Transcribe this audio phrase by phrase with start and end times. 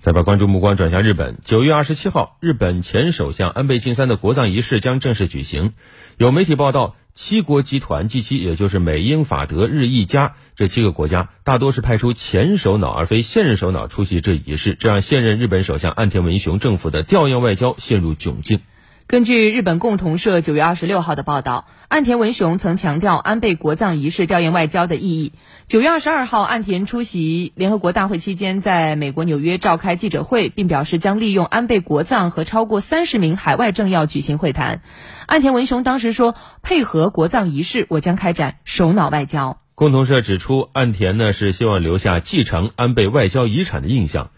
[0.00, 1.38] 再把关注目光转向日本。
[1.44, 5.72] 九月二十七号，日本前首相安倍晋三的国葬仪式将正式举行。
[6.18, 18.60] 有媒体报道，七国集团 G7，也就是美、英、法、德、日、意、加这七个国家，大多是派出前首脑而非现任首脑出席这仪式，这让现任日本首相岸田文雄政府的调唁外交陷入窘境。
[19.08, 25.32] 根据日本共同社九月二十六号的报道，岸田文雄曾强调安倍国葬仪式调研外交的意义。
[25.66, 34.82] 九月二十二号，岸田出席联合国大会期间，在美国纽约召开记者会，并表示将利用安倍国葬和超过三十名海外政要举行会谈。
[35.24, 44.32] 岸田文雄当时说：“配合国葬仪式，我将开展首脑外交。”共同社指出，岸田呢是希望留下继承安倍外交遗产的印象，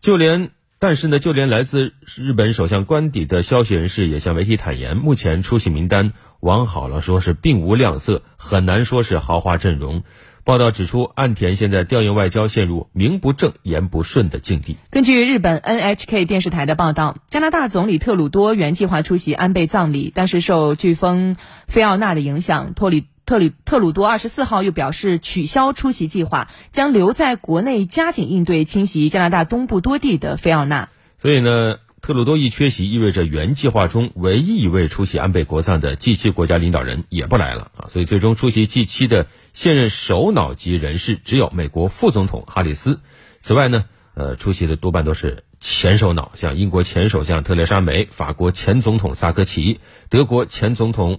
[0.00, 0.50] 就连。
[0.78, 10.02] 但是呢，就连来自日本首相官邸的消息人士也向媒体坦言，目前出席名单往好了说是并无亮色，很难说是豪华阵容。
[10.44, 14.76] 报道指出，岸田现在调用外交陷入名不正言不顺的境地。
[14.90, 23.06] 根据日本 NHK 电视台的报道，加拿大总理特鲁多原计划出席安倍葬礼，但是受飓风菲奥娜的影响，脱离。
[23.26, 30.88] 特里特鲁多二十四号又表示取消出席计划，将留在国内加紧应对侵袭加拿大东部多地的菲奥娜。
[31.18, 37.88] 所以呢，特鲁多一缺席，意味着原计划中唯一一位出席安倍国葬的 G 七国家领导人也不来了啊！
[37.88, 43.00] 所以最终出席 G 七的现任首脑级人士只有美国副总统哈里斯。
[43.40, 51.18] 此外呢，呃，出席的多半都是前首脑，像英国前首相特蕾莎梅、法国前总统萨科齐、德国前总统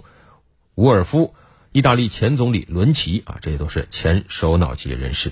[0.76, 1.34] 伍尔夫。
[1.78, 5.32] 意大利前总理伦齐啊，这些都是前首脑级人士。